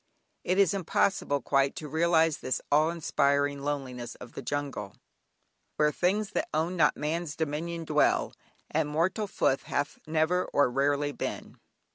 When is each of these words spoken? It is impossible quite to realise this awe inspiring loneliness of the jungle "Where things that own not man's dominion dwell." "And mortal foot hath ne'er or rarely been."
It 0.43 0.57
is 0.57 0.73
impossible 0.73 1.43
quite 1.43 1.75
to 1.75 1.87
realise 1.87 2.37
this 2.37 2.59
awe 2.71 2.89
inspiring 2.89 3.61
loneliness 3.61 4.15
of 4.15 4.33
the 4.33 4.41
jungle 4.41 4.95
"Where 5.75 5.91
things 5.91 6.31
that 6.31 6.49
own 6.55 6.75
not 6.75 6.97
man's 6.97 7.35
dominion 7.35 7.85
dwell." 7.85 8.33
"And 8.71 8.89
mortal 8.89 9.27
foot 9.27 9.61
hath 9.61 9.99
ne'er 10.07 10.45
or 10.51 10.71
rarely 10.71 11.11
been." 11.11 11.59